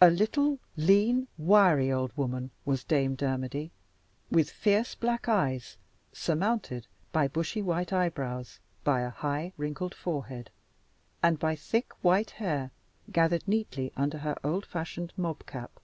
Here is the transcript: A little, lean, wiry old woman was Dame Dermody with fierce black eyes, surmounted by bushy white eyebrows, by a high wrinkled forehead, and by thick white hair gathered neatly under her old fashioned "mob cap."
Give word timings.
A 0.00 0.08
little, 0.08 0.60
lean, 0.76 1.26
wiry 1.36 1.90
old 1.90 2.16
woman 2.16 2.52
was 2.64 2.84
Dame 2.84 3.16
Dermody 3.16 3.72
with 4.30 4.48
fierce 4.52 4.94
black 4.94 5.28
eyes, 5.28 5.76
surmounted 6.12 6.86
by 7.10 7.26
bushy 7.26 7.60
white 7.60 7.92
eyebrows, 7.92 8.60
by 8.84 9.00
a 9.00 9.10
high 9.10 9.52
wrinkled 9.56 9.96
forehead, 9.96 10.52
and 11.24 11.40
by 11.40 11.56
thick 11.56 11.92
white 12.04 12.30
hair 12.38 12.70
gathered 13.10 13.48
neatly 13.48 13.92
under 13.96 14.18
her 14.18 14.38
old 14.44 14.64
fashioned 14.64 15.12
"mob 15.16 15.44
cap." 15.44 15.80